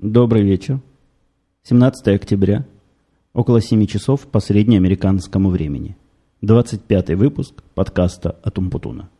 [0.00, 0.78] Добрый вечер.
[1.64, 2.64] 17 октября,
[3.32, 5.96] около 7 часов по среднеамериканскому времени.
[6.40, 9.10] 25 выпуск подкаста от Умпутуна.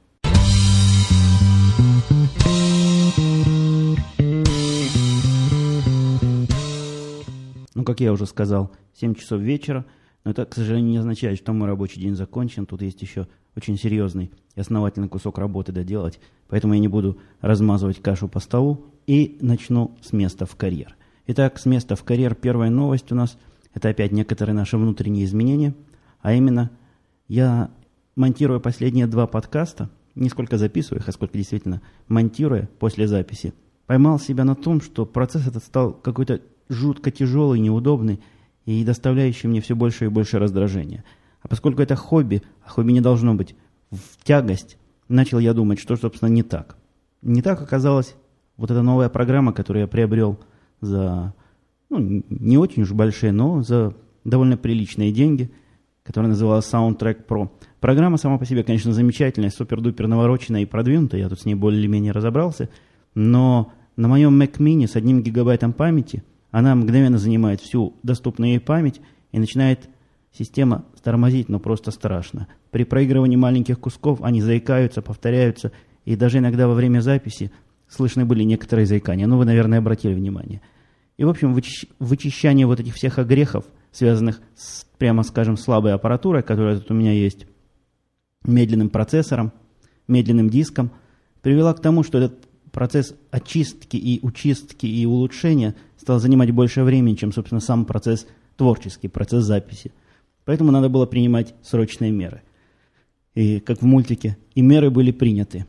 [7.74, 9.84] Ну, как я уже сказал, 7 часов вечера,
[10.28, 12.66] но это, к сожалению, не означает, что мой рабочий день закончен.
[12.66, 18.02] Тут есть еще очень серьезный и основательный кусок работы доделать, поэтому я не буду размазывать
[18.02, 20.94] кашу по столу и начну с места в карьер.
[21.28, 22.34] Итак, с места в карьер.
[22.34, 23.38] Первая новость у нас–
[23.72, 25.74] это опять некоторые наши внутренние изменения,
[26.20, 26.72] а именно
[27.26, 27.70] я,
[28.14, 33.54] монтируя последние два подкаста, не сколько записываю их, а сколько действительно монтируя после записи,
[33.86, 38.20] поймал себя на том, что процесс этот стал какой-то жутко тяжелый, неудобный
[38.68, 41.02] и доставляющий мне все больше и больше раздражения.
[41.40, 43.54] А поскольку это хобби, а хобби не должно быть
[43.90, 44.76] в тягость,
[45.08, 46.76] начал я думать, что, собственно, не так.
[47.22, 48.14] Не так оказалось
[48.58, 50.38] вот эта новая программа, которую я приобрел
[50.82, 51.32] за,
[51.88, 55.50] ну, не очень уж большие, но за довольно приличные деньги,
[56.02, 57.48] которая называлась Soundtrack Pro.
[57.80, 62.12] Программа сама по себе, конечно, замечательная, супер-дупер навороченная и продвинутая, я тут с ней более-менее
[62.12, 62.68] разобрался,
[63.14, 68.60] но на моем Mac Mini с одним гигабайтом памяти– она мгновенно занимает всю доступную ей
[68.60, 69.00] память
[69.32, 69.88] и начинает
[70.32, 72.48] система тормозить, но просто страшно.
[72.70, 75.72] При проигрывании маленьких кусков они заикаются, повторяются,
[76.04, 77.50] и даже иногда во время записи
[77.88, 79.26] слышны были некоторые заикания.
[79.26, 80.60] Ну, вы, наверное, обратили внимание.
[81.16, 81.58] И, в общем,
[81.98, 87.12] вычищание вот этих всех огрехов, связанных с, прямо скажем, слабой аппаратурой, которая тут у меня
[87.12, 87.46] есть,
[88.44, 89.52] медленным процессором,
[90.06, 90.92] медленным диском,
[91.42, 92.47] привела к тому, что этот
[92.78, 98.24] процесс очистки и учистки и улучшения стал занимать больше времени, чем, собственно, сам процесс
[98.56, 99.90] творческий, процесс записи.
[100.44, 102.42] Поэтому надо было принимать срочные меры.
[103.34, 105.66] И как в мультике, и меры были приняты.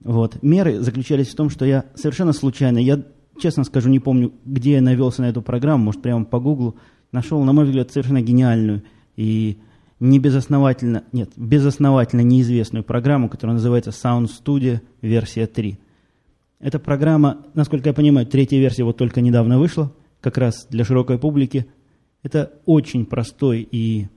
[0.00, 0.42] Вот.
[0.42, 3.04] Меры заключались в том, что я совершенно случайно, я
[3.38, 6.76] честно скажу, не помню, где я навелся на эту программу, может, прямо по гуглу,
[7.12, 8.84] нашел, на мой взгляд, совершенно гениальную
[9.16, 9.58] и
[10.00, 15.78] не безосновательно, нет, безосновательно неизвестную программу, которая называется Sound Studio версия 3.
[16.60, 21.16] Эта программа, насколько я понимаю, третья версия вот только недавно вышла, как раз для широкой
[21.18, 21.66] публики.
[22.24, 24.08] Это очень простой и,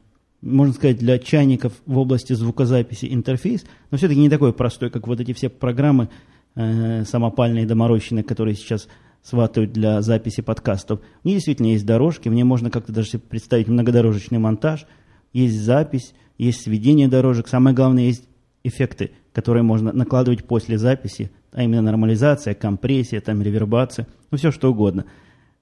[0.41, 5.19] можно сказать, для чайников в области звукозаписи интерфейс, но все-таки не такой простой, как вот
[5.19, 6.09] эти все программы
[6.55, 8.87] э, самопальные доморощенные, которые сейчас
[9.21, 11.01] сватают для записи подкастов.
[11.21, 14.87] В ней действительно есть дорожки, в ней можно как-то даже представить многодорожечный монтаж,
[15.31, 18.23] есть запись, есть сведение дорожек, самое главное, есть
[18.63, 24.71] эффекты, которые можно накладывать после записи, а именно нормализация, компрессия, там, ревербация, ну все что
[24.71, 25.05] угодно.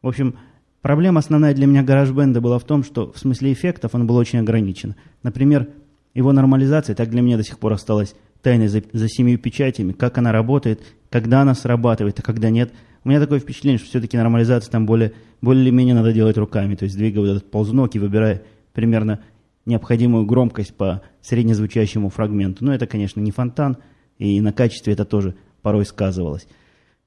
[0.02, 0.36] В общем,
[0.82, 4.40] проблема основная для меня GarageBand была в том, что в смысле эффектов он был очень
[4.40, 4.96] ограничен.
[5.24, 5.68] Например,
[6.14, 10.18] его нормализация, так для меня до сих пор осталась тайной за, за семью печатями, как
[10.18, 12.72] она работает, когда она срабатывает, а когда нет.
[13.04, 16.98] У меня такое впечатление, что все-таки нормализация там более, более-менее надо делать руками, то есть
[16.98, 19.20] двигая вот этот ползунок и выбирая примерно
[19.66, 22.66] необходимую громкость по среднезвучащему фрагменту.
[22.66, 23.78] Но это, конечно, не фонтан,
[24.18, 26.48] и на качестве это тоже порой сказывалось.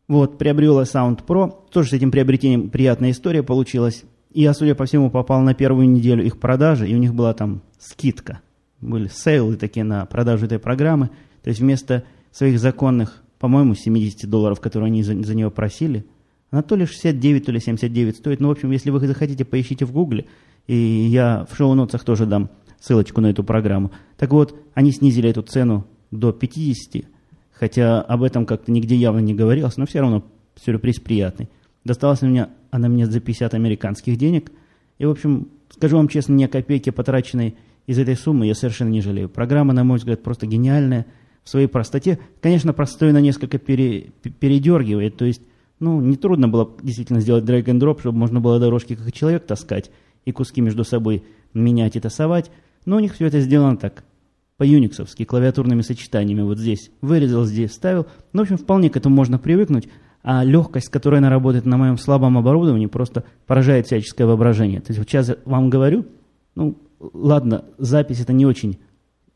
[0.09, 1.55] Вот, приобрел я Sound Pro.
[1.71, 4.05] Тоже с этим приобретением приятная история получилась.
[4.33, 7.35] И я, судя по всему, попал на первую неделю их продажи, и у них была
[7.35, 8.41] там скидка.
[8.81, 11.11] Были сейлы такие на продажу этой программы.
[11.43, 16.05] То есть вместо своих законных, по-моему, 70 долларов, которые они за, за нее просили,
[16.51, 18.41] она то ли 69, то ли 79 стоит.
[18.41, 20.27] Ну, в общем, если вы захотите, поищите в Гугле.
[20.67, 23.93] И я в шоу-нотах тоже дам ссылочку на эту программу.
[24.19, 27.05] Так вот, они снизили эту цену до 50
[27.53, 30.25] хотя об этом как-то нигде явно не говорилось, но все равно
[30.65, 31.49] сюрприз приятный.
[31.85, 34.51] Досталась мне, она мне за 50 американских денег,
[34.99, 39.01] и, в общем, скажу вам честно, ни копейки потраченной из этой суммы я совершенно не
[39.01, 39.29] жалею.
[39.29, 41.07] Программа, на мой взгляд, просто гениальная
[41.43, 42.21] в своей простоте.
[42.41, 45.43] Конечно, простой на несколько пере, передергивает, то есть,
[45.81, 49.91] ну, нетрудно было действительно сделать drag and drop, чтобы можно было дорожки как человек таскать
[50.25, 52.51] и куски между собой менять и тасовать,
[52.85, 54.05] но у них все это сделано так,
[54.63, 58.07] по-юниксовски, клавиатурными сочетаниями вот здесь вырезал, здесь вставил.
[58.33, 59.89] Ну, в общем, вполне к этому можно привыкнуть,
[60.23, 64.81] а легкость, которой она работает на моем слабом оборудовании, просто поражает всяческое воображение.
[64.81, 66.07] То есть вот сейчас вам говорю,
[66.55, 68.79] ну, ладно, запись это не очень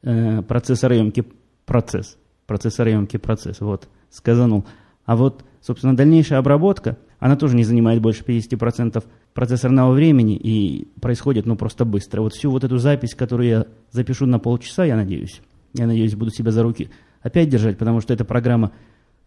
[0.04, 1.24] э, процессороемкий
[1.64, 4.64] процесс, процессороемкий процесс, вот, сказанул.
[5.06, 9.04] А вот, собственно, дальнейшая обработка, она тоже не занимает больше 50%
[9.36, 12.22] процессорного времени и происходит, ну, просто быстро.
[12.22, 15.42] Вот всю вот эту запись, которую я запишу на полчаса, я надеюсь,
[15.74, 16.88] я надеюсь, буду себя за руки
[17.20, 18.72] опять держать, потому что эта программа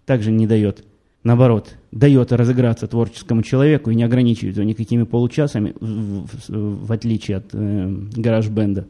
[0.05, 0.83] также не дает,
[1.23, 7.37] наоборот, дает разыграться творческому человеку и не ограничивает его никакими получасами, в, в, в отличие
[7.37, 8.87] от э, гараж-бенда.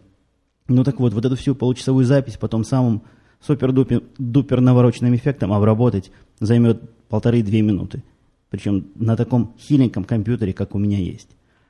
[0.69, 3.01] Ну так вот, вот эту всю получасовую запись потом самым
[3.41, 8.03] супер-дупер навороченным эффектом обработать займет полторы-две минуты.
[8.49, 11.29] Причем на таком хиленьком компьютере, как у меня есть.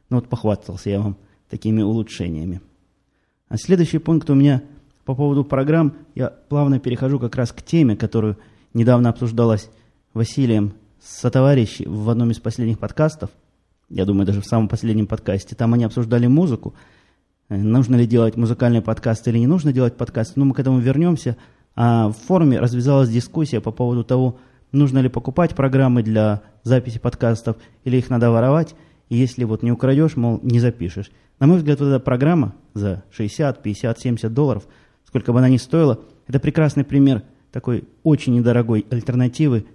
[0.09, 1.17] Ну вот похвастался я вам
[1.49, 2.61] такими улучшениями.
[3.49, 4.63] А следующий пункт у меня
[5.05, 5.93] по поводу программ.
[6.15, 8.37] Я плавно перехожу как раз к теме, которую
[8.73, 9.69] недавно обсуждалась
[10.13, 13.29] Василием сотоварищи в одном из последних подкастов.
[13.89, 15.55] Я думаю, даже в самом последнем подкасте.
[15.55, 16.75] Там они обсуждали музыку.
[17.49, 20.35] Э, нужно ли делать музыкальный подкаст или не нужно делать подкаст.
[20.35, 21.37] Ну, мы к этому вернемся.
[21.75, 24.37] А в форуме развязалась дискуссия по поводу того,
[24.71, 28.75] нужно ли покупать программы для записи подкастов или их надо воровать.
[29.09, 31.11] И если вот не украдешь, мол, не запишешь.
[31.39, 34.67] На мой взгляд, вот эта программа за 60, 50, 70 долларов,
[35.05, 39.65] сколько бы она ни стоила, это прекрасный пример такой очень недорогой альтернативы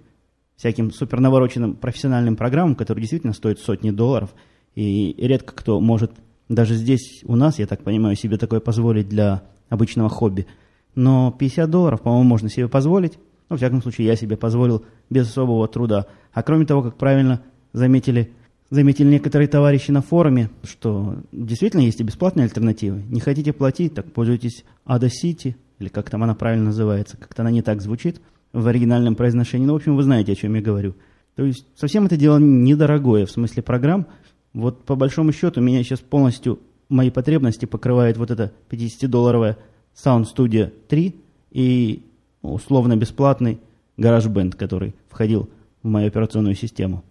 [0.55, 4.33] всяким супер навороченным профессиональным программам, которые действительно стоят сотни долларов.
[4.75, 6.11] И редко кто может
[6.47, 10.47] даже здесь у нас, я так понимаю, себе такое позволить для обычного хобби.
[10.93, 13.17] Но 50 долларов, по-моему, можно себе позволить.
[13.49, 16.07] Ну, в всяком случае, я себе позволил без особого труда.
[16.33, 17.41] А кроме того, как правильно
[17.73, 18.31] заметили,
[18.69, 23.03] заметили некоторые товарищи на форуме, что действительно есть и бесплатные альтернативы.
[23.09, 27.51] Не хотите платить, так пользуйтесь Ada City, или как там она правильно называется, как-то она
[27.51, 28.21] не так звучит
[28.53, 29.65] в оригинальном произношении.
[29.65, 30.95] Ну, в общем, вы знаете, о чем я говорю.
[31.35, 34.07] То есть совсем это дело недорогое в смысле программ.
[34.53, 39.57] Вот по большому счету меня сейчас полностью мои потребности покрывает вот эта 50-долларовая
[39.95, 41.15] Sound Studio 3
[41.51, 42.05] и
[42.53, 43.59] условно бесплатный
[43.97, 45.49] GarageBand, который входил
[45.83, 47.03] в мою операционную систему.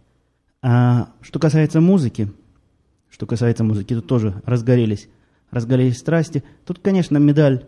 [0.62, 2.32] А что касается музыки,
[3.10, 5.08] что касается музыки, тут тоже разгорелись,
[5.50, 6.42] разгорелись страсти.
[6.64, 7.66] Тут, конечно, медаль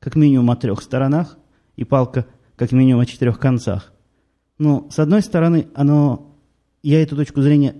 [0.00, 1.38] как минимум о трех сторонах
[1.76, 2.26] и палка
[2.56, 3.92] как минимум о четырех концах.
[4.58, 6.36] Но, с одной стороны, оно,
[6.82, 7.76] я эту точку зрения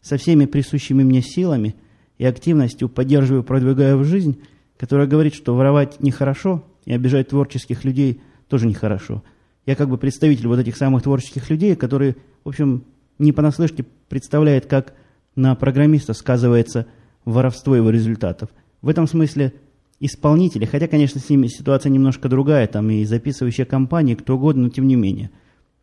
[0.00, 1.74] со всеми присущими мне силами
[2.18, 4.40] и активностью поддерживаю, продвигаю в жизнь,
[4.76, 9.22] которая говорит, что воровать нехорошо и обижать творческих людей тоже нехорошо.
[9.66, 12.84] Я как бы представитель вот этих самых творческих людей, которые, в общем,
[13.18, 14.94] не понаслышке представляет, как
[15.36, 16.86] на программиста сказывается
[17.24, 18.50] воровство его результатов.
[18.82, 19.54] В этом смысле
[20.00, 24.68] исполнители, хотя, конечно, с ними ситуация немножко другая, там и записывающая компания, кто угодно, но
[24.68, 25.30] тем не менее.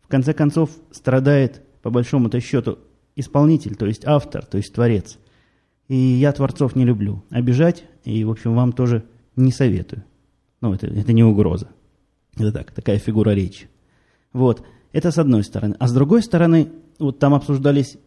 [0.03, 2.79] В конце концов, страдает, по большому-то счету,
[3.15, 5.17] исполнитель, то есть автор, то есть творец.
[5.87, 7.23] И я творцов не люблю.
[7.29, 9.03] Обижать, и, в общем, вам тоже
[9.35, 10.03] не советую.
[10.61, 11.69] Ну, это, это не угроза.
[12.37, 13.69] Это так, такая фигура речи.
[14.33, 14.63] Вот,
[14.93, 15.75] это с одной стороны.
[15.79, 16.69] А с другой стороны,
[16.99, 17.97] вот там обсуждались,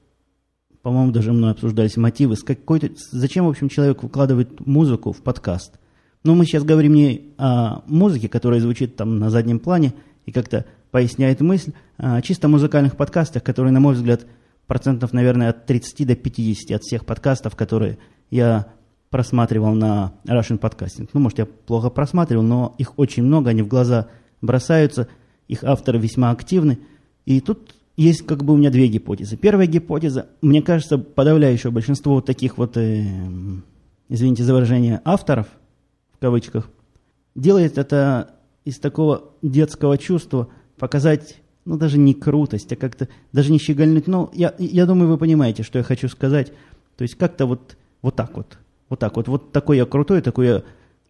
[0.83, 5.79] по-моему, даже мной обсуждались мотивы, с какой-то, зачем, в общем, человек выкладывает музыку в подкаст.
[6.23, 9.93] Но мы сейчас говорим не о музыке, которая звучит там на заднем плане
[10.25, 14.27] и как-то поясняет мысль, а о чисто музыкальных подкастах, которые, на мой взгляд,
[14.67, 17.99] процентов, наверное, от 30 до 50 от всех подкастов, которые
[18.31, 18.69] я
[19.15, 21.09] просматривал на Russian Podcasting.
[21.13, 24.09] Ну, может, я плохо просматривал, но их очень много, они в глаза
[24.43, 25.07] бросаются,
[25.47, 26.81] их авторы весьма активны.
[27.25, 29.37] И тут есть как бы у меня две гипотезы.
[29.37, 33.05] Первая гипотеза, мне кажется, подавляющее большинство вот таких вот, э,
[34.09, 35.47] извините за выражение, авторов–
[36.25, 36.71] кавычках,
[37.35, 38.31] делает это
[38.65, 41.37] из такого детского чувства показать,
[41.67, 44.07] ну, даже не крутость, а как-то, даже не щегольнуть.
[44.07, 46.51] Ну, я, я думаю, вы понимаете, что я хочу сказать.
[46.97, 48.57] То есть как-то вот, вот так вот,
[48.95, 49.29] вот так вот.
[49.29, 50.63] Вот такой я крутой, такой я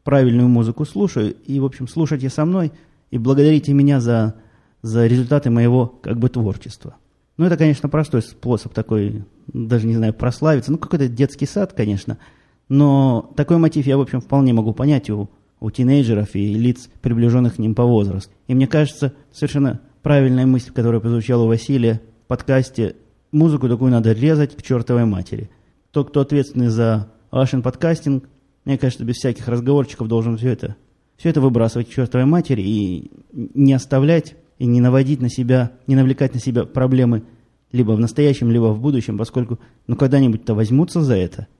[0.02, 1.34] правильную музыку слушаю.
[1.46, 2.72] И, в общем, слушайте со мной
[3.10, 4.34] и благодарите меня за,
[4.82, 6.96] за результаты моего, как бы, творчества.
[7.36, 10.72] Ну, это, конечно, простой способ такой, даже не знаю, прославиться.
[10.72, 12.18] Ну, какой-то детский сад, конечно–
[12.68, 15.28] но такой мотив я, в общем, вполне могу понять у,
[15.60, 18.32] у тинейджеров и лиц, приближенных к ним по возрасту.
[18.46, 22.96] И мне кажется, совершенно правильная мысль, которая прозвучала у Василия в подкасте,
[23.32, 25.50] музыку такую надо резать к чертовой матери.
[25.90, 28.28] Тот, кто ответственный за Russian подкастинг,
[28.64, 30.76] мне кажется, без всяких разговорчиков должен все это,
[31.16, 35.96] все это выбрасывать к чертовой матери и не оставлять и не наводить на себя, не
[35.96, 37.24] навлекать на себя проблемы
[37.72, 41.48] либо в настоящем, либо в будущем, поскольку ну когда-нибудь-то возьмутся за это–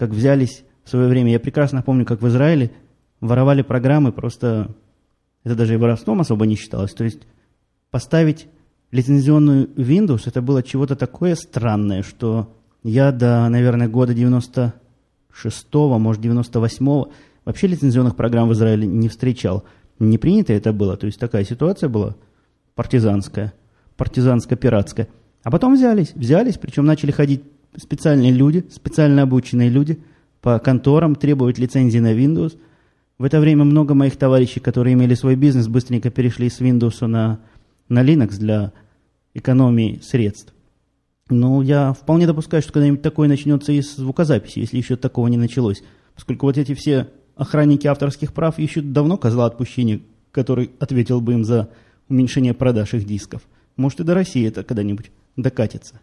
[0.00, 1.30] как взялись в свое время.
[1.30, 2.70] Я прекрасно помню, как в Израиле
[3.20, 4.74] воровали программы, просто
[5.44, 6.94] это даже и воровством особо не считалось.
[6.94, 7.20] То есть
[7.90, 8.48] поставить
[8.92, 14.14] лицензионную Windows, это было чего-то такое странное, что я до, наверное, года
[15.32, 17.10] 96-го, может, 98-го
[17.44, 19.64] вообще лицензионных программ в Израиле не встречал.
[19.98, 22.16] Не принято это было, то есть такая ситуация была
[22.74, 23.52] партизанская,
[23.96, 25.08] партизанско-пиратская.
[25.42, 27.42] А потом взялись, взялись, причем начали ходить
[27.76, 30.02] специальные люди, специально обученные люди
[30.40, 32.58] по конторам требуют лицензии на Windows.
[33.18, 37.40] В это время много моих товарищей, которые имели свой бизнес, быстренько перешли с Windows на,
[37.88, 38.72] на Linux для
[39.34, 40.54] экономии средств.
[41.30, 45.36] Но я вполне допускаю, что когда-нибудь такое начнется и с звукозаписи, если еще такого не
[45.36, 45.82] началось.
[46.14, 50.00] Поскольку вот эти все охранники авторских прав ищут давно козла отпущения,
[50.32, 51.70] который ответил бы им за
[52.08, 53.42] уменьшение продаж их дисков.
[53.76, 56.00] Может, и до России это когда-нибудь докатится.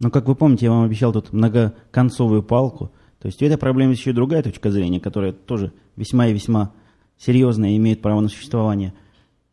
[0.00, 2.90] Но, как вы помните, я вам обещал тут многоконцовую палку.
[3.20, 6.72] То есть у этой проблемы еще и другая точка зрения, которая тоже весьма и весьма
[7.16, 8.92] серьезная и имеет право на существование.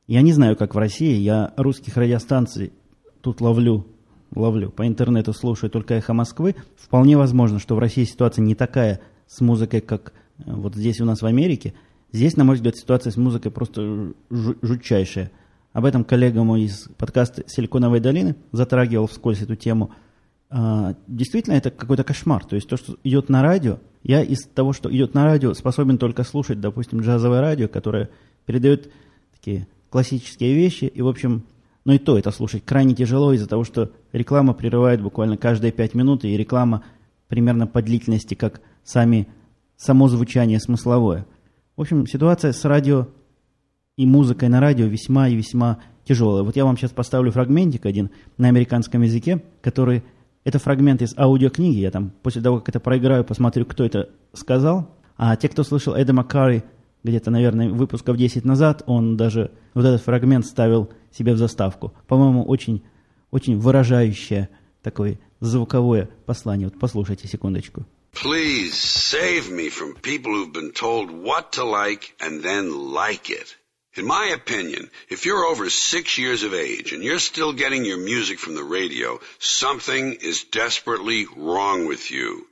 [0.08, 2.74] Я не знаю, как в России, я русских радиостанций
[3.22, 3.88] тут ловлю,
[4.36, 6.56] ловлю, по интернету слушаю только «Эхо Москвы».
[6.78, 11.06] Вполне возможно, что в России ситуация не такая с музыкой, как э, вот здесь у
[11.06, 11.74] нас в Америке.
[12.12, 15.32] Здесь, на мой взгляд, ситуация с музыкой просто жутчайшая.
[15.72, 19.92] Об этом коллега мой из подкаста «Силиконовой долины» затрагивал вскользь эту тему–
[20.56, 22.46] а, действительно это какой-то кошмар.
[22.46, 25.98] То есть то, что идет на радио, я из того, что идет на радио, способен
[25.98, 28.12] только слушать, допустим, джазовое радио, которое
[28.46, 28.92] передает
[29.36, 31.44] такие классические вещи, и, в общем,
[31.86, 35.94] ну и то это слушать крайне тяжело из-за того, что реклама прерывает буквально каждые пять
[35.94, 36.84] минут, и реклама
[37.28, 39.28] примерно по длительности, как сами,
[39.76, 41.26] само звучание смысловое.
[41.76, 43.08] В общем, ситуация с радио
[43.98, 46.44] и музыкой на радио весьма и весьма тяжелая.
[46.44, 50.04] Вот я вам сейчас поставлю фрагментик один на американском языке, который
[50.44, 51.80] это фрагмент из аудиокниги.
[51.80, 54.90] Я там после того, как это проиграю, посмотрю, кто это сказал.
[55.18, 56.64] А те, кто слышал Эда Маккари
[57.04, 61.94] где-то, наверное, выпусков 10 назад, он даже вот этот фрагмент ставил себе в заставку.
[62.08, 62.84] По-моему, очень,
[63.32, 64.50] очень выражающее
[64.82, 66.68] такое звуковое послание.
[66.70, 67.86] Вот послушайте секундочку.
[68.14, 73.58] Please save me from people who've been told what to like and then like it.
[73.96, 77.98] In my opinion, if you're over six years of age and you're still getting your
[77.98, 82.48] music from the radio, something is desperately wrong with you.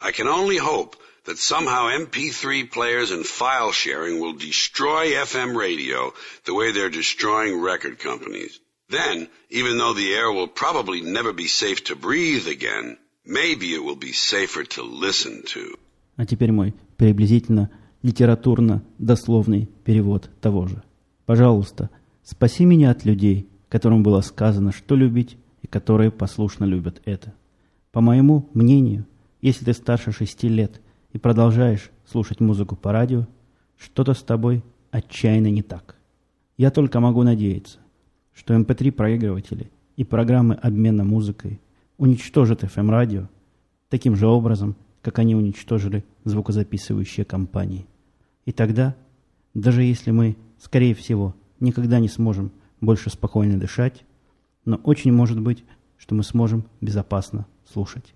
[0.00, 6.12] I can only hope that somehow MP3 players and file sharing will destroy FM radio
[6.44, 8.60] the way they're destroying record companies.
[8.88, 13.82] Then, even though the air will probably never be safe to breathe again, maybe it
[13.82, 15.78] will be safer to listen to.
[16.16, 17.70] А теперь мой приблизительно
[18.02, 20.82] литературно-дословный перевод того же.
[21.24, 21.88] Пожалуйста,
[22.22, 27.32] спаси меня от людей, которым было сказано, что любить, и которые послушно любят это.
[27.92, 29.06] По моему мнению,
[29.40, 30.80] если ты старше шести лет
[31.12, 33.26] и продолжаешь слушать музыку по радио,
[33.76, 35.96] что-то с тобой отчаянно не так.
[36.56, 37.78] Я только могу надеяться,
[38.32, 41.60] что MP3 эм и программы обмена музыкой
[41.98, 43.28] уничтожат FM-радио
[43.88, 47.86] таким же образом, как они уничтожили звукозаписывающие компании.
[48.46, 48.96] И тогда,
[49.54, 54.04] даже если мы, скорее всего, никогда не сможем больше спокойно дышать,
[54.64, 55.64] но очень может быть,
[55.98, 58.14] что мы сможем безопасно слушать.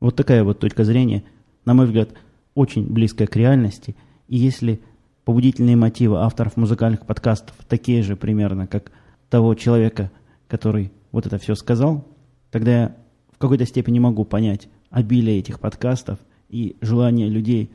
[0.00, 1.24] Вот такая вот точка зрения,
[1.64, 2.10] на мой взгляд,
[2.54, 3.96] очень близкая к реальности.
[4.28, 4.80] И если
[5.24, 8.90] побудительные мотивы авторов музыкальных подкастов такие же примерно, как
[9.28, 10.10] того человека,
[10.48, 12.06] который вот это все сказал,
[12.50, 12.96] тогда я
[13.32, 17.70] в какой-то степени могу понять обилие этих подкастов и желание людей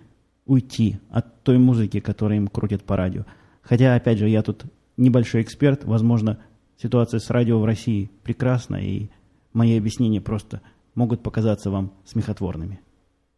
[0.45, 3.25] уйти от той музыки, которую им крутят по радио.
[3.61, 4.65] Хотя, опять же, я тут
[4.97, 6.39] небольшой эксперт, возможно,
[6.77, 9.09] ситуация с радио в России прекрасна, и
[9.53, 10.61] мои объяснения просто
[10.93, 12.79] могут показаться вам смехотворными.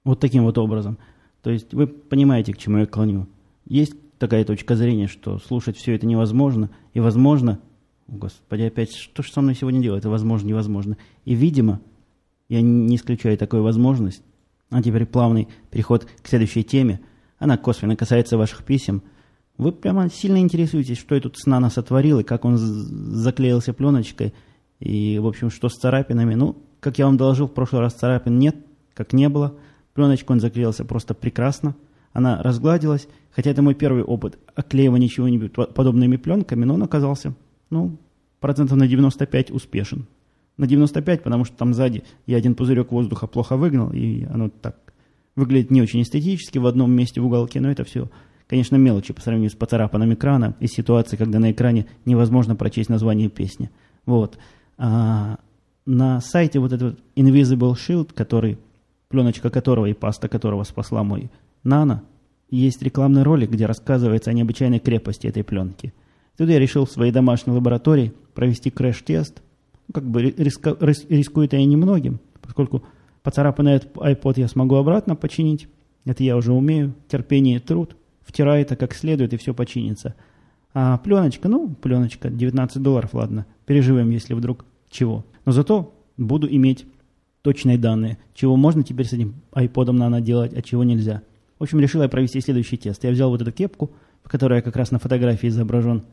[0.08, 0.98] Вот таким вот образом.
[1.42, 3.28] То есть вы понимаете, к чему я клоню.
[3.66, 7.60] Есть такая точка зрения, что слушать все это невозможно, и возможно,
[8.08, 10.96] господи, опять, что же со мной сегодня делать, это возможно, невозможно.
[11.26, 11.82] И, видимо,
[12.48, 14.24] я не исключаю такую возможность,
[14.70, 17.02] а теперь плавный переход к следующей теме.
[17.38, 19.04] Она косвенно касается ваших писем.
[19.58, 24.34] Вы прямо сильно интересуетесь, что я тут с Нано сотворил, и как он заклеился пленочкой,
[24.80, 26.34] и, в общем, что с царапинами.
[26.36, 28.56] Ну, как я вам доложил, в прошлый раз царапин нет,
[28.94, 29.56] как не было.
[29.98, 31.76] Пленочку он заклеился просто прекрасно.
[32.14, 37.34] Она разгладилась, хотя это мой первый опыт оклеивания чего-нибудь подобными пленками, но он оказался,
[37.72, 37.98] ну,
[38.40, 40.06] процентов на 95 успешен
[40.58, 44.76] на 95, потому что там сзади я один пузырек воздуха плохо выгнал, и оно так
[45.36, 48.08] выглядит не очень эстетически в одном месте в уголке, но это все,
[48.46, 53.30] конечно, мелочи по сравнению с поцарапанным экраном и ситуацией, когда на экране невозможно прочесть название
[53.30, 53.72] песни.
[54.06, 54.38] Вот.
[54.78, 55.40] А
[55.88, 58.60] на сайте вот этот Invisible Shield, который,
[59.10, 61.30] пленочка которого и паста которого спасла мой
[61.64, 62.04] Nano,
[62.50, 65.94] есть рекламный ролик, где рассказывается о необычайной крепости этой пленки.
[66.38, 69.42] Тут я решил в своей домашней лаборатории провести крэш-тест–
[69.94, 72.84] как бы риска, рис, рискую я немногим, поскольку
[73.24, 75.68] поцарапанный iPod я смогу обратно починить.
[76.06, 76.94] Это я уже умею.
[77.08, 77.96] Терпение и труд.
[78.26, 80.16] Втирай это как следует, и все починится.
[80.74, 83.46] А пленочка, ну, пленочка, 19 долларов, ладно.
[83.66, 85.26] Переживем, если вдруг чего.
[85.46, 86.86] Но зато буду иметь
[87.48, 91.22] точные данные, чего можно теперь с этим iPod нано делать, а чего нельзя.
[91.60, 93.04] В общем, решил я провести следующий тест.
[93.04, 93.92] Я взял вот эту кепку,
[94.24, 96.04] в которой я как раз на фотографии изображен,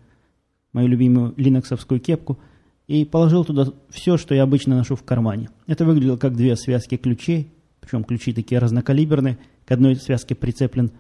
[0.72, 2.38] мою любимую линоксовскую кепку–
[2.86, 5.48] и положил туда все, что я обычно ношу в кармане.
[5.66, 7.50] Это выглядело как две связки ключей,
[7.80, 9.38] причем ключи такие разнокалиберные.
[9.64, 10.90] К одной связке прицеплен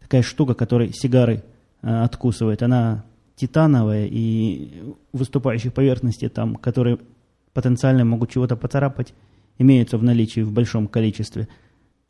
[0.00, 1.42] такая штука, которой сигары
[1.82, 2.62] э, откусывает.
[2.62, 3.04] Она
[3.36, 6.98] титановая и выступающих поверхностей там, которые
[7.54, 9.14] потенциально могут чего-то поцарапать,
[9.60, 11.46] имеются в наличии в большом количестве.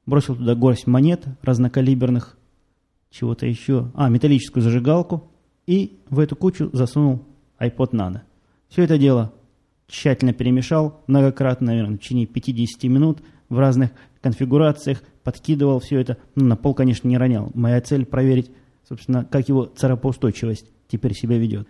[0.07, 2.39] Бросил туда горсть монет разнокалиберных,
[3.11, 3.91] чего-то еще.
[3.95, 5.29] А, металлическую зажигалку.
[5.67, 7.25] И в эту кучу засунул
[7.59, 8.21] iPod Nano.
[8.69, 9.33] Все это дело
[9.89, 13.91] тщательно перемешал, многократно, наверное, в течение 50 минут в разных
[14.23, 16.19] конфигурациях, подкидывал все это.
[16.37, 17.51] Ну, на пол, конечно, не ронял.
[17.55, 18.53] Моя цель проверить,
[18.89, 21.67] собственно, как его царапоустойчивость теперь себя ведет.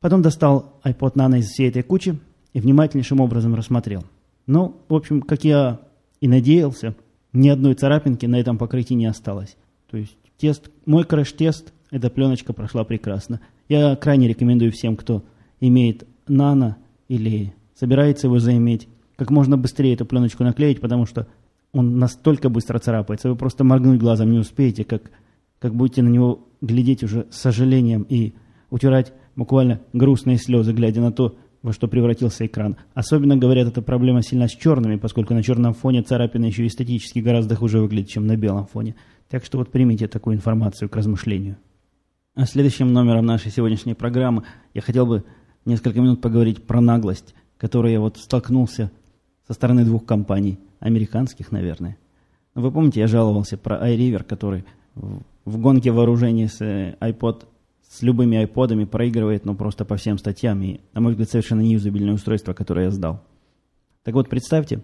[0.00, 2.18] Потом достал iPod Nano из всей этой кучи
[2.52, 4.04] и внимательнейшим образом рассмотрел.
[4.46, 5.80] Ну, в общем, как я
[6.20, 6.94] и надеялся,
[7.32, 9.56] ни одной царапинки на этом покрытии не осталось.
[9.90, 13.40] То есть тест, мой краш-тест, эта пленочка прошла прекрасно.
[13.68, 15.24] Я крайне рекомендую всем, кто
[15.60, 16.76] имеет нано
[17.08, 21.26] или собирается его заиметь, как можно быстрее эту пленочку наклеить, потому что
[21.72, 25.10] он настолько быстро царапается, вы просто моргнуть глазом не успеете, как,
[25.58, 28.34] как будете на него глядеть уже с сожалением и
[28.70, 32.76] утирать буквально грустные слезы, глядя на то, во что превратился экран.
[32.94, 37.56] Особенно, говорят, эта проблема сильна с черными, поскольку на черном фоне царапина еще эстетически гораздо
[37.56, 38.94] хуже выглядит, чем на белом фоне.
[39.28, 41.56] Так что вот примите такую информацию к размышлению.
[42.36, 44.44] А следующим номером нашей сегодняшней программы
[44.74, 45.24] я хотел бы
[45.64, 48.92] несколько минут поговорить про наглость, которой я вот столкнулся
[49.48, 51.98] со стороны двух компаний, американских, наверное.
[52.54, 57.46] Вы помните, я жаловался про iRiver, который в гонке вооружений с э, iPod,
[57.88, 60.62] с любыми iPodами проигрывает, ну, просто по всем статьям.
[60.62, 63.22] И, на мой взгляд, совершенно неюзабельное устройство, которое я сдал.
[64.02, 64.82] Так вот, представьте,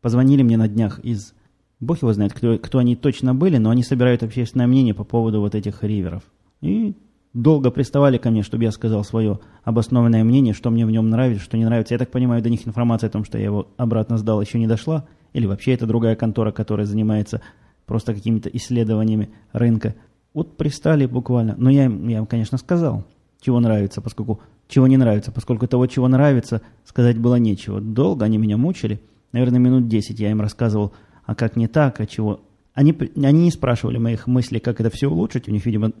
[0.00, 1.34] позвонили мне на днях из...
[1.80, 5.40] Бог его знает, кто, кто они точно были, но они собирают общественное мнение по поводу
[5.40, 6.22] вот этих риверов.
[6.60, 6.94] И
[7.34, 11.44] долго приставали ко мне, чтобы я сказал свое обоснованное мнение, что мне в нем нравится,
[11.44, 11.94] что не нравится.
[11.94, 14.66] Я так понимаю, до них информация о том, что я его обратно сдал, еще не
[14.66, 15.06] дошла.
[15.32, 17.42] Или вообще это другая контора, которая занимается
[17.86, 19.94] просто какими-то исследованиями рынка.
[20.34, 21.54] Вот пристали буквально.
[21.56, 23.04] Но я им, я им, конечно, сказал,
[23.40, 27.80] чего нравится, поскольку чего не нравится, поскольку того, чего нравится, сказать было нечего.
[27.80, 29.00] Долго они меня мучили.
[29.32, 30.92] Наверное, минут десять я им рассказывал,
[31.24, 32.40] а как не так, а чего.
[32.72, 35.48] Они, они не спрашивали моих мыслей, как это все улучшить.
[35.48, 35.92] У них, видимо,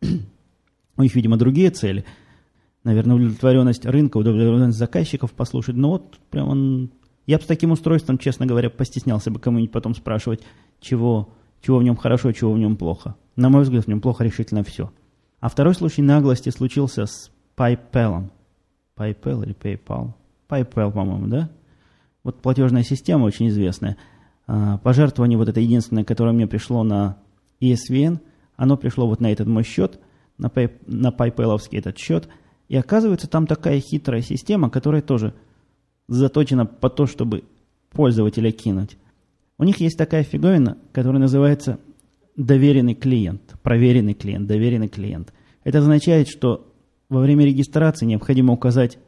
[0.96, 2.04] у них, видимо, другие цели.
[2.84, 5.76] Наверное, удовлетворенность рынка, удовлетворенность заказчиков послушать.
[5.76, 6.90] Но вот прям он...
[7.26, 10.42] Я бы с таким устройством, честно говоря, постеснялся бы кому-нибудь потом спрашивать,
[10.80, 13.16] чего, чего в нем хорошо, чего в нем плохо.
[13.40, 14.90] На мой взгляд, в нем плохо решительно все.
[15.40, 18.30] А второй случай наглости случился с PayPal.
[18.96, 20.12] PayPal или PayPal?
[20.48, 21.50] PayPal, по-моему, да?
[22.22, 23.96] Вот платежная система очень известная.
[24.46, 27.16] А, пожертвование вот это единственное, которое мне пришло на
[27.60, 28.18] ESVN,
[28.56, 29.98] оно пришло вот на этот мой счет–
[30.40, 32.28] на, pay, на PayPal этот счет.
[32.68, 35.34] И оказывается, там такая хитрая система, которая тоже
[36.08, 37.44] заточена по то, чтобы
[37.90, 38.96] пользователя кинуть.
[39.58, 41.78] У них есть такая фиговина, которая называется
[42.46, 45.32] доверенный клиент, проверенный клиент, доверенный клиент.
[45.62, 46.72] Это означает, что
[47.08, 48.98] во время регистрации необходимо указать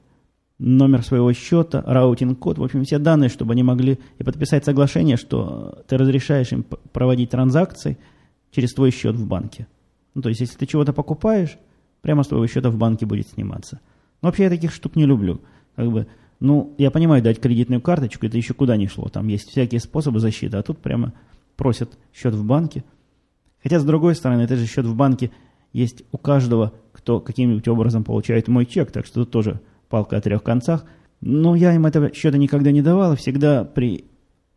[0.59, 5.83] номер своего счета, routing-код, в общем, все данные, чтобы они могли и подписать соглашение, что
[5.89, 7.97] ты разрешаешь им проводить транзакции
[8.51, 9.67] через твой счет в банке.
[10.15, 11.57] Ну, то есть, если ты чего-то покупаешь,
[12.03, 13.81] прямо с твоего счета в банке будет сниматься.
[14.21, 15.41] Но вообще я таких штук не люблю.
[15.75, 16.07] Как бы,
[16.39, 19.09] ну, я понимаю, дать кредитную карточку, это еще куда ни шло.
[19.09, 21.15] Там есть всякие способы защиты, а тут прямо
[21.57, 22.85] просят счет в банке.
[23.63, 25.31] Хотя, с другой стороны, это же счет в банке
[25.73, 30.21] есть у каждого, кто каким-нибудь образом получает мой чек, так что тут тоже палка о
[30.21, 30.85] трех концах.
[31.21, 34.05] Но я им этого счета никогда не давал, всегда при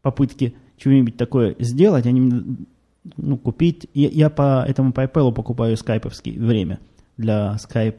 [0.01, 2.57] попытке чего-нибудь такое сделать, они
[3.17, 3.87] ну, купить.
[3.93, 6.79] Я, я по этому PayPal покупаю скайповский время
[7.17, 7.95] для Skype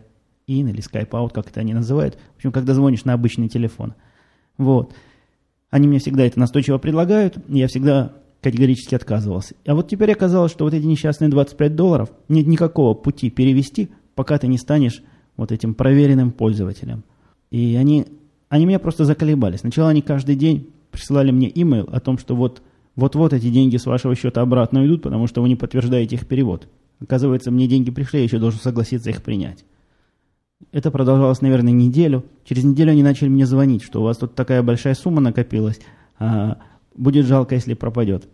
[0.49, 2.19] in или Skype out, как это они называют.
[2.35, 3.95] В общем, когда звонишь на обычный телефон.
[4.59, 4.95] Вот.
[5.71, 9.55] Они мне всегда это настойчиво предлагают, я всегда категорически отказывался.
[9.67, 14.39] А вот теперь оказалось, что вот эти несчастные 25 долларов, нет никакого пути перевести, пока
[14.39, 15.03] ты не станешь
[15.37, 17.05] вот этим проверенным пользователем.
[17.51, 18.07] И они,
[18.49, 19.57] они меня просто заколебали.
[19.57, 22.63] Сначала они каждый день присылали мне имейл о том, что вот
[22.97, 26.69] вот-вот эти деньги с вашего счета обратно идут, потому что вы не подтверждаете их перевод.
[27.01, 29.65] Оказывается, мне деньги пришли, я еще должен согласиться их принять.
[30.73, 32.25] Это продолжалось, наверное, неделю.
[32.45, 35.79] Через неделю они начали мне звонить, что у вас тут такая большая сумма накопилась,
[36.19, 36.59] а
[36.97, 38.29] будет жалко, если пропадет.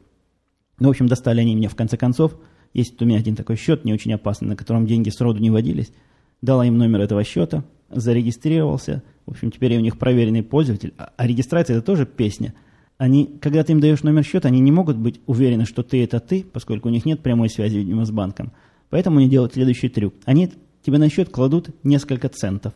[0.78, 2.36] Ну, в общем, достали они меня в конце концов.
[2.74, 5.92] Есть у меня один такой счет, не очень опасный, на котором деньги сроду не водились.
[6.40, 9.02] Дала им номер этого счета, зарегистрировался.
[9.26, 10.94] В общем, теперь я у них проверенный пользователь.
[10.98, 12.54] А, а регистрация– это тоже песня–
[13.02, 16.20] они, когда ты им даешь номер счета, они не могут быть уверены, что ты это
[16.20, 18.52] ты, поскольку у них нет прямой связи, видимо, с банком.
[18.90, 20.14] Поэтому они делают следующий трюк.
[20.24, 20.52] Они
[20.84, 22.74] тебе на счет кладут несколько центов.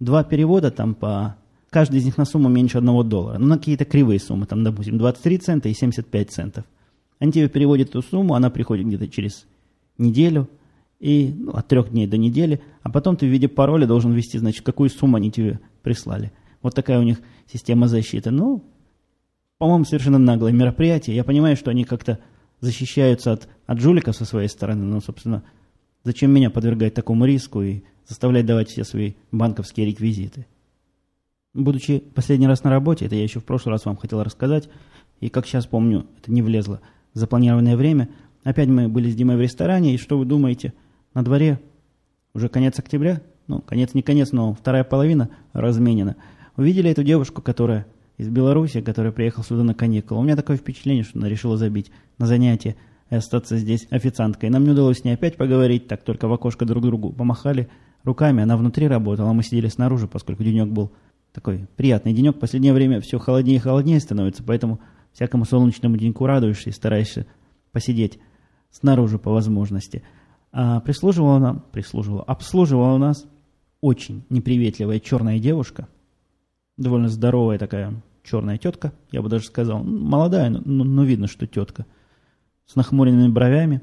[0.00, 1.36] Два перевода там по...
[1.70, 3.38] Каждый из них на сумму меньше одного доллара.
[3.38, 6.64] Ну, на какие-то кривые суммы, там, допустим, 23 цента и 75 центов.
[7.18, 9.46] Они тебе переводят эту сумму, она приходит где-то через
[9.98, 10.48] неделю,
[11.00, 14.38] и ну, от трех дней до недели, а потом ты в виде пароля должен ввести,
[14.38, 16.32] значит, какую сумму они тебе прислали.
[16.62, 17.20] Вот такая у них
[17.52, 18.30] система защиты.
[18.30, 18.64] Ну,
[19.58, 21.16] по-моему, совершенно наглое мероприятие.
[21.16, 22.18] Я понимаю, что они как-то
[22.60, 25.44] защищаются от, от жуликов со своей стороны, но, собственно,
[26.02, 30.46] зачем меня подвергать такому риску и заставлять давать все свои банковские реквизиты?
[31.54, 34.68] Будучи последний раз на работе, это я еще в прошлый раз вам хотел рассказать,
[35.20, 36.80] и как сейчас помню, это не влезло
[37.14, 38.10] запланированное время.
[38.44, 40.72] Опять мы были с Димой в ресторане, и что вы думаете?
[41.14, 41.60] На дворе
[42.34, 46.16] уже конец октября, ну, конец не конец, но вторая половина разменена.
[46.56, 47.86] Увидели эту девушку, которая
[48.18, 50.20] из Беларуси, которая приехала сюда на каникулы.
[50.20, 52.76] У меня такое впечатление, что она решила забить на занятие
[53.10, 54.50] и остаться здесь официанткой.
[54.50, 57.68] Нам не удалось с ней опять поговорить, так только в окошко друг другу помахали
[58.04, 58.42] руками.
[58.42, 60.92] Она внутри работала, а мы сидели снаружи, поскольку денек был
[61.32, 62.36] такой приятный денек.
[62.36, 64.80] В последнее время все холоднее и холоднее становится, поэтому
[65.12, 67.26] всякому солнечному деньку радуешься и стараешься
[67.72, 68.18] посидеть
[68.70, 70.02] снаружи по возможности.
[70.52, 73.26] А прислуживала нам, прислуживала, обслуживала нас
[73.80, 75.88] очень неприветливая черная девушка,
[76.76, 81.86] довольно здоровая такая черная тетка, я бы даже сказал, молодая, но, но видно, что тетка,
[82.66, 83.82] с нахмуренными бровями.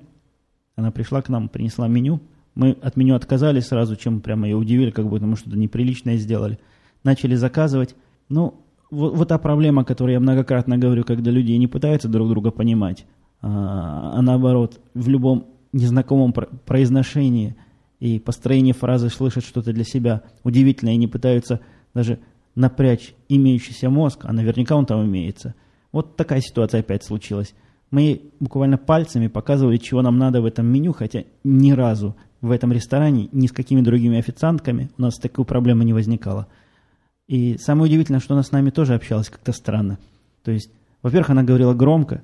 [0.75, 2.21] Она пришла к нам, принесла меню.
[2.53, 6.60] Мы от меню отказались сразу, чем прямо ее удивили, как будто мы что-то неприличное сделали.
[7.06, 7.96] Начали заказывать.
[8.28, 8.56] Ну,
[8.91, 13.06] вот, вот та проблема, которую я многократно говорю, когда люди не пытаются друг друга понимать,
[13.41, 17.56] а, а наоборот, в любом незнакомом произношении
[18.00, 21.62] и построении фразы слышат что-то для себя удивительное и не пытаются
[21.94, 22.20] даже
[22.56, 25.54] напрячь имеющийся мозг, а наверняка он там имеется.
[25.91, 27.54] Вот такая ситуация опять случилась.
[27.91, 32.72] Мы буквально пальцами показывали, чего нам надо в этом меню, хотя ни разу в этом
[32.72, 36.48] ресторане ни с какими другими официантками у нас такой проблемы не возникало.
[37.28, 40.00] И самое удивительное, что она с нами тоже общалась как-то странно.
[40.44, 42.24] То есть, во-первых, она говорила громко,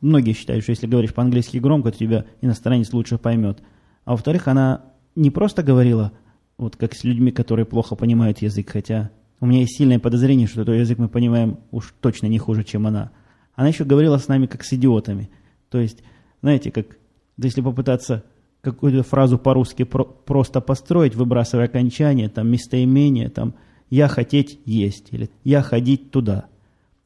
[0.00, 3.62] Многие считают, что если говоришь по-английски громко, то тебя иностранец лучше поймет.
[4.04, 4.84] А во-вторых, она
[5.14, 6.12] не просто говорила,
[6.56, 9.10] вот как с людьми, которые плохо понимают язык, хотя
[9.40, 12.86] у меня есть сильное подозрение, что этот язык мы понимаем уж точно не хуже, чем
[12.86, 13.10] она.
[13.54, 15.30] Она еще говорила с нами как с идиотами.
[15.68, 16.02] То есть,
[16.40, 16.98] знаете, как
[17.36, 18.24] если попытаться
[18.62, 23.54] какую-то фразу по-русски про просто построить, выбрасывая окончание, там местоимение, там
[23.90, 26.46] «я хотеть есть» или «я ходить туда».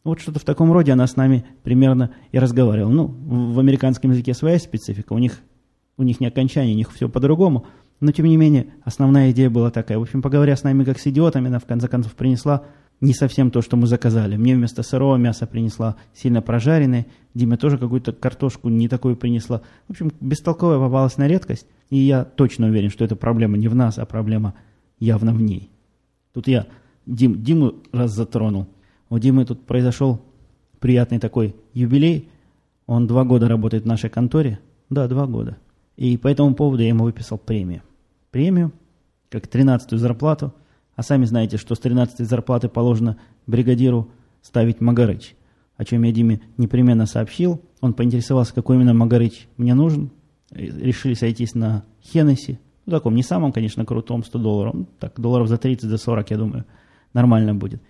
[0.04, 2.90] Вот что-то в таком роде она с нами примерно и разговаривала.
[2.90, 5.40] Ну, в американском языке своя специфика, у них,
[5.96, 7.66] у них не окончание, у них все по-другому.
[8.00, 9.98] Но, тем не менее, основная идея была такая.
[9.98, 12.62] В общем, поговоря с нами как с идиотами, она в конце концов принесла
[13.00, 14.36] не совсем то, что мы заказали.
[14.36, 17.06] Мне вместо сырого мяса принесла сильно прожаренное.
[17.34, 19.62] Диме тоже какую-то картошку не такую принесла.
[19.88, 21.66] В общем, бестолковая попалась на редкость.
[21.90, 24.54] И я точно уверен, что эта проблема не в нас, а проблема
[24.98, 25.70] явно в ней.
[26.38, 26.68] Тут я
[27.04, 28.68] Дим, Диму раз затронул.
[29.10, 30.20] У Димы тут произошел
[30.78, 32.28] приятный такой юбилей.
[32.86, 34.60] Он два года работает в нашей конторе.
[34.88, 35.58] Да, два года.
[35.96, 37.82] И по этому поводу я ему выписал премию.
[38.30, 38.72] Премию,
[39.30, 40.54] как тринадцатую зарплату.
[40.94, 43.16] А сами знаете, что с тринадцатой зарплаты положено
[43.48, 44.08] бригадиру
[44.40, 45.34] ставить Магарыч.
[45.76, 47.60] О чем я Диме непременно сообщил.
[47.80, 50.12] Он поинтересовался, какой именно Магарыч мне нужен.
[50.52, 52.60] Решили сойтись на Хеннесси.
[52.88, 54.74] Ну, таком не самом, конечно, крутом, 100 долларов.
[54.74, 56.64] Ну, так, долларов за 30, за 40, я думаю,
[57.12, 57.80] нормально будет.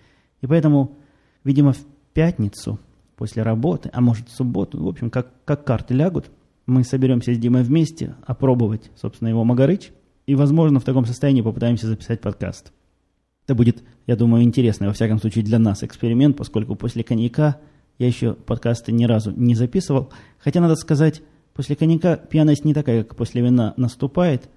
[0.41, 0.97] И поэтому
[1.43, 2.79] Видимо, в пятницу
[3.15, 6.31] после работы, а может в субботу, в общем, как, как карты лягут,
[6.65, 9.91] мы соберемся с Димой вместе, опробовать, собственно, его Магарыч,
[10.27, 12.71] и, возможно, в таком состоянии попытаемся записать подкаст.
[13.45, 17.57] Это будет, я думаю, интересный, во всяком случае, для нас эксперимент, поскольку после коньяка
[17.97, 20.11] я еще подкасты ни разу не записывал.
[20.37, 24.49] Хотя, надо сказать, после коньяка пьяность не такая, как после вина наступает.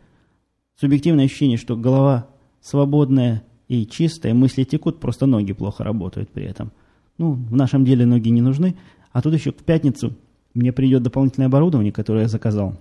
[0.82, 2.26] Субъективное ощущение, что голова
[2.60, 6.72] свободная, и чистые, мысли текут, просто ноги плохо работают при этом.
[7.18, 8.74] Ну, в нашем деле ноги не нужны.
[9.12, 10.16] А тут еще в пятницу
[10.54, 12.80] мне придет дополнительное оборудование, которое я заказал.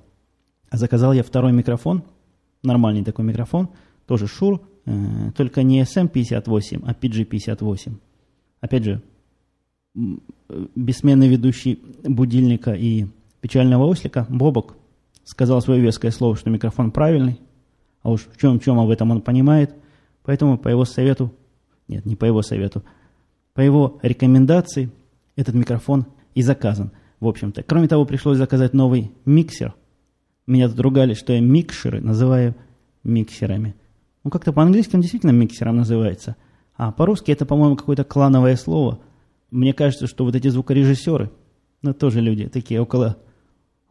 [0.71, 2.01] А заказал я второй микрофон,
[2.63, 3.69] нормальный такой микрофон,
[4.07, 7.93] тоже Shure, э, только не SM58, а PG58.
[8.61, 9.03] Опять же,
[10.73, 13.05] бессменный ведущий будильника и
[13.41, 14.75] печального ослика Бобок
[15.23, 17.39] сказал свое веское слово, что микрофон правильный,
[18.03, 19.75] а уж в чем-чем об этом он понимает–
[20.23, 21.33] Поэтому по его совету,
[21.87, 22.83] нет, не по его совету,
[23.53, 24.91] по его рекомендации
[25.35, 26.91] этот микрофон и заказан.
[27.19, 29.75] В общем-то, кроме того, пришлось заказать новый миксер.
[30.47, 32.55] Меня тут ругали, что я микшеры называю
[33.03, 33.75] миксерами.
[34.23, 36.35] Ну, как-то по-английски он действительно миксером называется.
[36.75, 38.99] А по-русски это, по-моему, какое-то клановое слово.
[39.49, 41.31] Мне кажется, что вот эти звукорежиссеры,
[41.81, 43.17] ну, тоже люди такие около,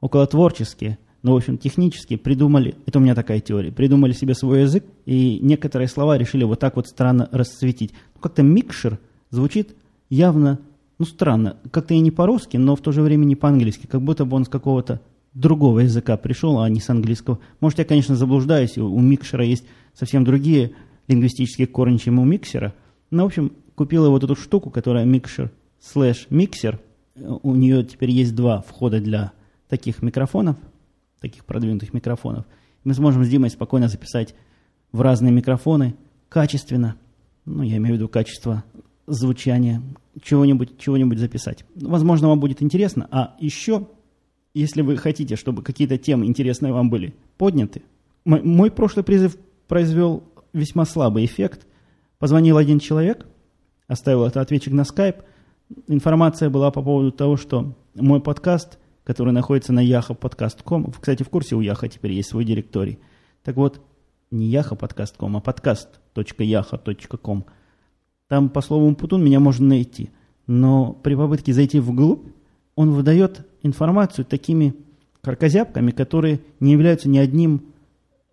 [0.01, 4.35] около творческие– но, ну, в общем, технически придумали, это у меня такая теория, придумали себе
[4.35, 7.93] свой язык, и некоторые слова решили вот так вот странно расцветить.
[8.15, 8.99] Ну, как-то микшер
[9.31, 9.77] звучит
[10.09, 10.61] явно,
[10.99, 11.57] ну, странно.
[11.71, 14.47] Как-то и не по-русски, но в то же время не по-английски, как будто бы он
[14.47, 15.01] с какого-то
[15.35, 17.39] другого языка пришел, а не с английского.
[17.61, 20.73] Может, я, конечно, заблуждаюсь, у микшера есть совсем другие
[21.07, 22.75] лингвистические корни, чем у миксера,
[23.11, 26.81] Ну, в общем, купил я вот эту штуку, которая микшер слэш миксер.
[27.17, 29.33] У нее теперь есть два входа для
[29.69, 30.57] таких микрофонов,
[31.21, 32.47] таких продвинутых микрофонов.
[32.85, 34.35] Мы сможем с Димой спокойно записать
[34.93, 35.95] в разные микрофоны
[36.29, 36.97] качественно,
[37.45, 38.65] ну, я имею в виду качество
[39.07, 39.83] звучания,
[40.23, 41.65] чего-нибудь чего записать.
[41.75, 43.09] Возможно, вам будет интересно.
[43.11, 43.89] А еще,
[44.55, 47.83] если вы хотите, чтобы какие-то темы интересные вам были подняты,
[48.25, 49.37] мой, мой прошлый призыв
[49.69, 51.67] произвел весьма слабый эффект.
[52.19, 53.27] Позвонил один человек,
[53.87, 55.25] оставил это ответчик на Skype.
[55.89, 58.79] Информация была по поводу того, что мой подкаст,
[59.13, 62.99] который находится на yahoo.podcast.com, кстати, в курсе у Яха теперь есть свой директорий.
[63.43, 63.81] Так вот,
[64.31, 67.45] не yahoo.podcast.com, а podcast.yahoo.com–
[68.31, 70.11] там по слову Путун меня можно найти.
[70.47, 72.29] Но при попытке зайти вглубь,
[72.77, 74.77] он выдает информацию такими
[75.21, 77.73] каркозябками, которые не являются ни одним,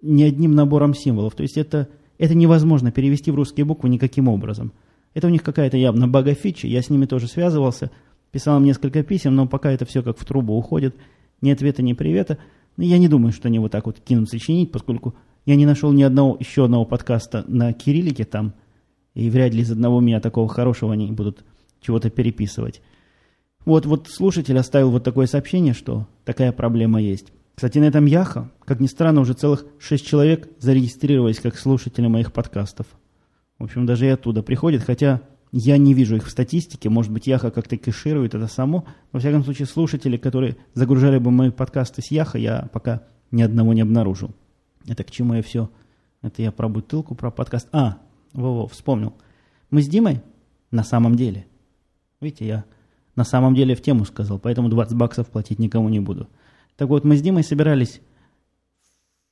[0.04, 1.34] ни одним набором символов.
[1.34, 4.72] То есть это, это невозможно перевести в русские буквы никаким образом.
[5.16, 7.90] Это у них какая-то явно бага-фича, я с ними тоже связывался,
[8.32, 10.96] писал им несколько писем, но пока это все как в трубу уходит,
[11.42, 12.38] ни ответа, ни привета.
[12.78, 15.92] Но я не думаю, что они вот так вот кинутся чинить, поскольку я не нашел
[15.92, 18.54] ни одного, еще одного подкаста на кириллике там–
[19.18, 21.44] и вряд ли из одного меня такого хорошего они будут
[21.82, 22.84] чего-то переписывать.
[23.66, 27.34] Вот, вот слушатель оставил вот такое сообщение, что такая проблема есть.
[27.56, 32.32] Кстати, на этом Яха, как ни странно, уже целых шесть человек зарегистрировались как слушатели моих
[32.32, 32.86] подкастов.
[33.58, 36.90] В общем, даже и оттуда приходят, хотя я не вижу их в статистике.
[36.90, 38.86] Может быть, Яха как-то кэширует это само.
[39.12, 43.74] Во всяком случае, слушатели, которые загружали бы мои подкасты с Яха, я пока ни одного
[43.74, 44.32] не обнаружил.
[44.88, 45.70] Это к чему я все?
[46.22, 47.68] Это я про бутылку, про подкаст.
[47.72, 47.98] А,
[48.34, 49.14] во-во, вспомнил.
[49.70, 50.22] Мы с Димой
[50.72, 51.46] на самом деле.
[52.20, 52.66] Видите, я
[53.16, 56.30] на самом деле в тему сказал, поэтому 20 баксов платить никому не буду.
[56.76, 58.02] Так вот, мы с Димой собирались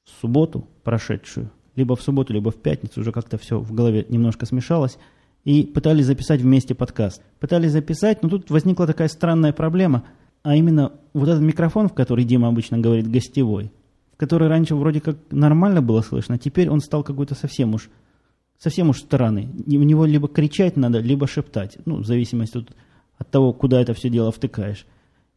[0.03, 4.45] в субботу прошедшую, либо в субботу, либо в пятницу, уже как-то все в голове немножко
[4.45, 4.97] смешалось,
[5.45, 7.21] и пытались записать вместе подкаст.
[7.39, 10.03] Пытались записать, но тут возникла такая странная проблема,
[10.43, 13.71] а именно вот этот микрофон, в который Дима обычно говорит гостевой,
[14.13, 17.89] в который раньше вроде как нормально было слышно, теперь он стал какой-то совсем уж
[18.57, 19.49] совсем уж стороны.
[19.53, 21.77] В него либо кричать надо, либо шептать.
[21.85, 22.75] Ну, в зависимости от,
[23.17, 24.85] от того, куда это все дело втыкаешь.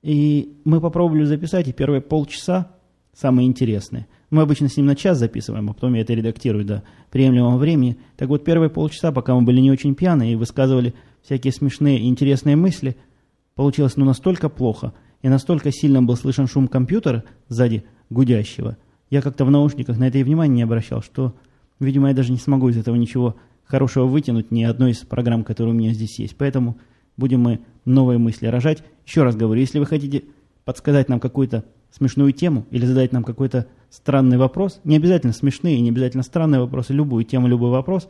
[0.02, 2.70] И мы попробовали записать, и первые полчаса
[3.12, 4.06] самые интересные.
[4.30, 7.98] Мы обычно с ним на час записываем, а потом я это редактирую до приемлемого времени.
[8.16, 12.08] Так вот, первые полчаса, пока мы были не очень пьяные и высказывали всякие смешные и
[12.08, 12.96] интересные мысли,
[13.54, 18.76] получилось ну настолько плохо, и настолько сильно был слышен шум компьютера сзади гудящего,
[19.10, 21.34] я как-то в наушниках на это и внимания не обращал, что
[21.80, 25.74] Видимо, я даже не смогу из этого ничего хорошего вытянуть, ни одной из программ, которые
[25.74, 26.36] у меня здесь есть.
[26.36, 26.78] Поэтому
[27.16, 28.82] будем мы новые мысли рожать.
[29.06, 30.24] Еще раз говорю, если вы хотите
[30.64, 35.90] подсказать нам какую-то смешную тему или задать нам какой-то странный вопрос, не обязательно смешные, не
[35.90, 38.08] обязательно странные вопросы, любую тему, любой вопрос,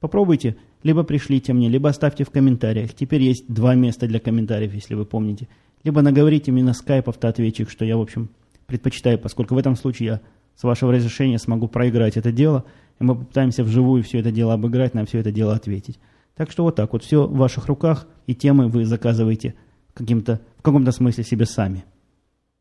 [0.00, 2.94] попробуйте, либо пришлите мне, либо оставьте в комментариях.
[2.94, 5.48] Теперь есть два места для комментариев, если вы помните.
[5.82, 8.30] Либо наговорите мне на скайп автоответчик, что я, в общем,
[8.66, 10.20] предпочитаю, поскольку в этом случае я
[10.54, 12.64] с вашего разрешения смогу проиграть это дело–
[12.98, 15.98] и мы попытаемся вживую все это дело обыграть, на все это дело ответить.
[16.34, 19.54] Так что вот так вот, все в ваших руках, и темы вы заказываете
[19.94, 21.84] каким-то, в каком-то смысле себе сами.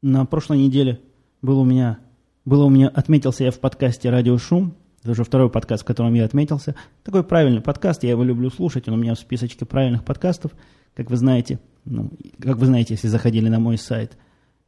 [0.07, 1.01] На прошлой неделе
[1.41, 1.97] был у меня,
[2.45, 6.13] было у меня, отметился я в подкасте «Радио Шум», это уже второй подкаст, в котором
[6.13, 6.75] я отметился.
[7.03, 10.51] Такой правильный подкаст, я его люблю слушать, он у меня в списочке правильных подкастов,
[10.93, 14.15] как вы знаете, ну, как вы знаете, если заходили на мой сайт.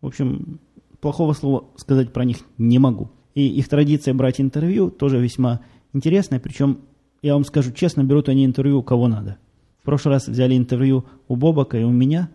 [0.02, 0.60] В общем,
[1.02, 3.12] плохого слова сказать про них не могу.
[3.36, 5.60] И их традиция брать интервью тоже весьма
[5.94, 6.80] интересная, причем,
[7.22, 9.38] я вам скажу честно, берут они интервью у кого надо.
[9.84, 12.32] В прошлый раз взяли интервью у Бобака и у меня.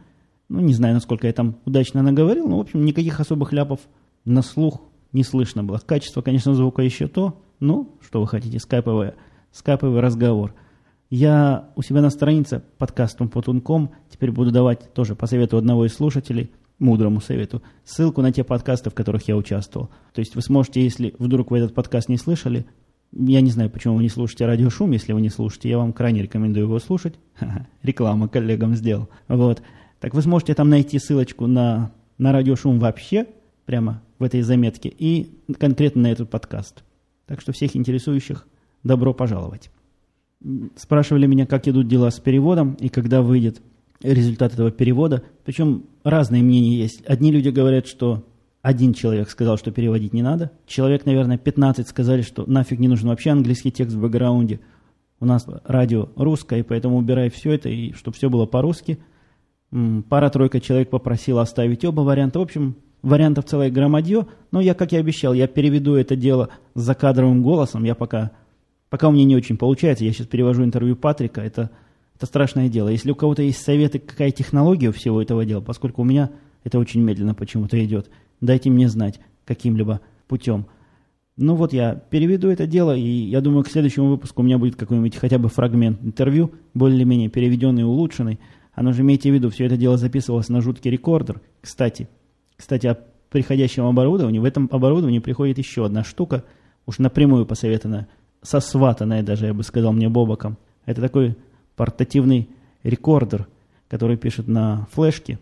[0.53, 3.81] Ну, не знаю, насколько я там удачно наговорил, но, в общем, никаких особых ляпов
[4.27, 5.79] на слух не слышно было.
[5.79, 9.12] Качество, конечно, звука еще то, ну, что вы хотите, скайповый,
[9.51, 10.55] скайповый разговор.
[11.09, 15.87] Я у себя на странице подкастом по тунком теперь буду давать тоже по совету одного
[15.87, 19.88] из слушателей– мудрому совету, ссылку на те подкасты, в которых я участвовал.
[20.12, 22.67] То есть вы сможете, если вдруг вы этот подкаст не слышали,
[23.12, 26.23] я не знаю, почему вы не слушаете радиошум, если вы не слушаете, я вам крайне
[26.23, 27.15] рекомендую его слушать.
[27.83, 29.09] Реклама коллегам сделал.
[29.29, 29.62] Вот.
[30.03, 33.29] Так вы сможете там найти ссылочку на, на радиошум вообще,
[33.67, 36.83] прямо в этой заметке, и конкретно на этот подкаст.
[37.27, 38.49] Так что всех интересующих
[38.83, 39.71] добро пожаловать.
[40.75, 43.62] Спрашивали меня, как идут дела с переводом и когда выйдет
[44.03, 45.23] результат этого перевода.
[45.45, 47.05] Причем разные мнения есть.
[47.07, 48.25] Одни люди говорят, что
[48.61, 50.51] один человек сказал, что переводить не надо.
[50.67, 54.59] Человек, наверное, 15 сказали, что нафиг не нужен вообще английский текст в бэкграунде.
[55.21, 58.99] У нас радио русское, поэтому убирай все это, и чтобы все было по-русски.
[60.09, 62.39] Пара-тройка человек попросила оставить оба варианта.
[62.39, 64.27] В общем, вариантов целое громадье.
[64.51, 67.85] Но я, как и обещал, я переведу это дело с закадровым голосом.
[67.85, 68.33] Я пока
[68.93, 71.71] Пока у меня не очень получается, я сейчас перевожу интервью Патрика, это,
[72.15, 72.91] это страшное дело.
[72.91, 76.29] Если у кого-то есть советы, какая технология у всего этого дела, поскольку у меня
[76.63, 78.11] это очень медленно почему-то идет,
[78.43, 80.67] дайте мне знать каким-либо путем.
[81.39, 84.77] Ну вот я переведу это дело, и я думаю, к следующему выпуску у меня будет
[84.77, 88.41] какой-нибудь хотя бы фрагмент интервью, более-менее переведенный улучшенный.
[88.75, 91.41] Оно же, имейте в виду, все это дело записывалось на жуткий рекордер.
[91.61, 92.09] Кстати,
[92.57, 92.99] кстати, о
[93.33, 94.39] приходящем оборудовании.
[94.39, 96.45] В этом оборудовании приходит еще одна штука,
[96.87, 98.09] уж напрямую посоветованная,
[98.43, 100.59] сосватанная даже, я бы сказал, мне Бобоком.
[100.85, 101.37] Это такой
[101.75, 102.49] портативный
[102.83, 103.49] рекордер,
[103.89, 105.39] который пишет на флешке,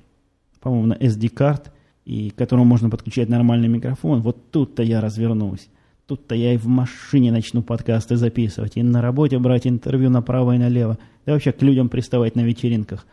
[0.61, 1.73] по-моему, на SD-карт,
[2.05, 4.21] и к которому можно подключать нормальный микрофон.
[4.21, 5.69] Вот тут-то я развернусь.
[6.07, 10.59] Тут-то я и в машине начну подкасты записывать, и на работе брать интервью направо и
[10.59, 13.07] налево, да вообще к людям приставать на вечеринках.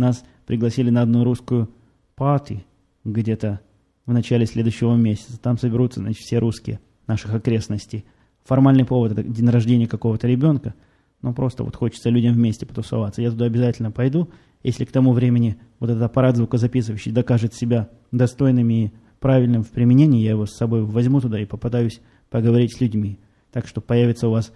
[0.00, 1.68] Нас пригласили на одну русскую
[2.14, 2.64] пати
[3.04, 3.60] где-то
[4.06, 5.38] в начале следующего месяца.
[5.38, 8.06] Там соберутся, значит, все русские наших окрестностей.
[8.44, 10.74] Формальный повод– это день рождения какого-то ребенка.
[11.20, 13.20] Но просто вот хочется людям вместе потусоваться.
[13.20, 14.30] Я туда обязательно пойду,
[14.62, 20.22] если к тому времени вот этот аппарат звукозаписывающий докажет себя достойным и правильным в применении,
[20.22, 23.18] я его с собой возьму туда и попытаюсь поговорить с людьми.
[23.52, 24.50] Так что появится у вас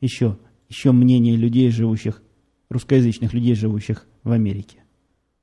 [0.00, 2.20] еще, еще мнение людей, живущих,
[2.68, 4.78] русскоязычных людей, живущих в Америке.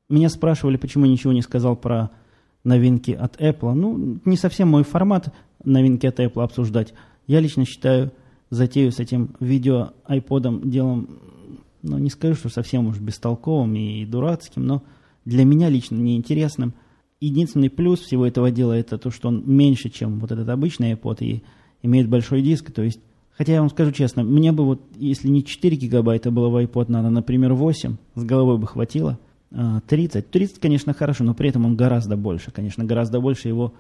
[0.10, 2.12] Меня спрашивали, почему ничего не сказал про
[2.64, 3.74] новинки от Apple.
[3.74, 6.94] Ну, не совсем мой формат новинки от Apple обсуждать.
[7.28, 8.12] Я лично считаю
[8.50, 11.20] затею с этим видео iPod делом,
[11.82, 14.84] ну, не скажу, что совсем уж бестолковым и дурацким, но
[15.26, 16.74] для меня лично неинтересным.
[17.20, 21.18] Единственный плюс всего этого дела это то, что он меньше, чем вот этот обычный iPod
[21.22, 21.44] и
[21.82, 23.00] имеет большой диск, то есть
[23.38, 26.86] Хотя я вам скажу честно, мне бы вот, если не 4 гигабайта было в iPod,
[26.88, 29.20] надо, например, 8, с головой бы хватило.
[29.88, 30.16] 30.
[30.16, 33.74] А, 30, конечно, хорошо, но при этом он гораздо больше, конечно, гораздо больше его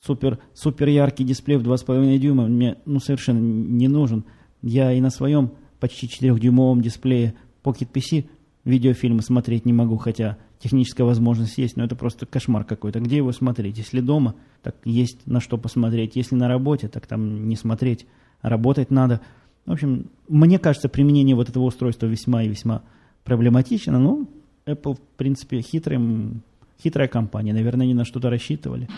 [0.00, 4.24] супер, супер яркий дисплей в 2,5 дюйма мне ну, совершенно не нужен.
[4.62, 8.26] Я и на своем почти 4-дюймовом дисплее Pocket PC
[8.64, 13.00] видеофильмы смотреть не могу, хотя техническая возможность есть, но это просто кошмар какой-то.
[13.00, 13.76] Где его смотреть?
[13.76, 16.16] Если дома, так есть на что посмотреть.
[16.16, 18.06] Если на работе, так там не смотреть,
[18.40, 19.20] работать надо.
[19.66, 22.82] В общем, мне кажется, применение вот этого устройства весьма и весьма
[23.24, 24.26] проблематично, но
[24.66, 26.42] Apple, в принципе, хитрым,
[26.80, 27.52] хитрая компания.
[27.52, 28.88] Наверное, они на что-то рассчитывали.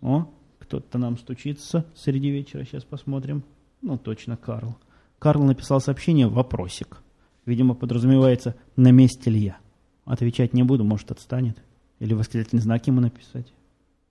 [0.00, 2.64] О, кто-то нам стучится среди вечера.
[2.64, 3.42] Сейчас посмотрим.
[3.82, 4.76] Ну, точно, Карл.
[5.18, 7.02] Карл написал сообщение «Вопросик».
[7.46, 9.58] Видимо, подразумевается «На месте ли я?».
[10.04, 11.58] Отвечать не буду, может, отстанет.
[11.98, 13.52] Или восклицательный знак ему написать.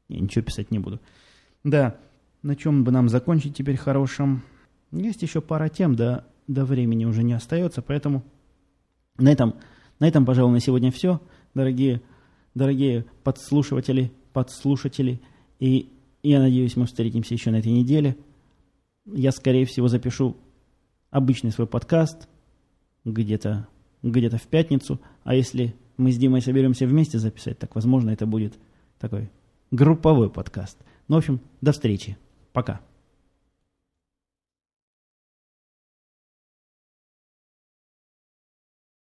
[0.09, 0.99] Не, ничего писать не буду.
[1.63, 1.97] Да,
[2.41, 4.43] на чем бы нам закончить теперь хорошим?
[4.91, 8.23] Есть еще пара тем, да до времени уже не остается, поэтому
[9.17, 9.55] на этом
[9.99, 11.21] на этом, пожалуй, на сегодня все,
[11.53, 12.01] дорогие,
[12.55, 15.19] дорогие подслушиватели, подслушатели.
[15.59, 15.89] И
[16.23, 18.15] я надеюсь, мы встретимся еще на этой неделе.
[19.05, 20.37] Я, скорее всего, запишу
[21.09, 22.27] обычный свой подкаст
[23.05, 23.67] где-то
[24.03, 24.99] где в пятницу.
[25.23, 28.53] А если мы с Димой соберемся вместе записать, так, возможно, это будет
[28.99, 29.29] такой
[29.71, 30.77] групповой подкаст.
[31.07, 32.17] Ну, в общем, до встречи.
[32.53, 32.81] Пока.